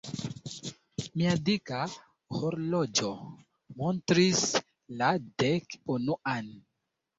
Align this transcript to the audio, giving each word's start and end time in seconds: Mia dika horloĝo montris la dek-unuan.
Mia 1.19 1.33
dika 1.49 1.81
horloĝo 2.39 3.11
montris 3.83 4.43
la 5.03 5.13
dek-unuan. 5.45 6.53